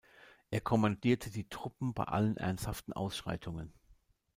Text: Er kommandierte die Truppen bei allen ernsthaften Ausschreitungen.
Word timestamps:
Er 0.49 0.61
kommandierte 0.61 1.29
die 1.29 1.47
Truppen 1.47 1.93
bei 1.93 2.05
allen 2.05 2.35
ernsthaften 2.35 2.91
Ausschreitungen. 2.91 3.71